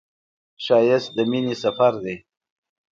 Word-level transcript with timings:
ښایست 0.63 1.09
د 1.15 1.17
مینې 1.31 1.55
سفر 1.63 1.93
دی 2.03 2.15